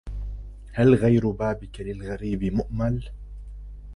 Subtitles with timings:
[0.73, 3.09] هل غير بابك للغريب مؤمل